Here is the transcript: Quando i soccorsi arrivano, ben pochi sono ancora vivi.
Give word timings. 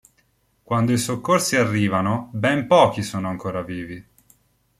Quando 0.63 0.93
i 0.93 0.97
soccorsi 0.97 1.57
arrivano, 1.57 2.29
ben 2.33 2.65
pochi 2.65 3.03
sono 3.03 3.29
ancora 3.29 3.61
vivi. 3.61 4.03